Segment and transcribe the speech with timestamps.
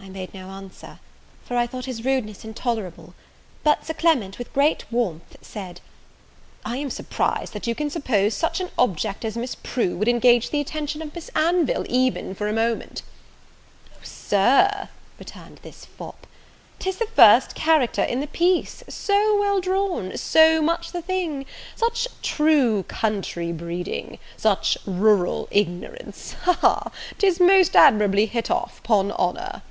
[0.00, 0.98] I made no answer,
[1.44, 3.14] for I thought his rudeness intolerable;
[3.62, 5.80] but Sir Clement, with great warmth, said,
[6.64, 10.50] "I am surprised that you can suppose such an object as Miss Prue would engage
[10.50, 13.02] the attention of Miss Anville even for a moment."
[13.94, 14.88] "O, Sir,"
[15.20, 16.26] returned this fop,
[16.80, 18.82] "'tis the first character in the piece!
[18.88, 20.16] so well drawn!
[20.16, 21.46] so much the thing!
[21.76, 26.32] such true country breeding such rural ignorance!
[26.42, 26.90] ha, ha, ha!
[27.18, 29.62] 'tis most admirably hit off, 'pon honour!"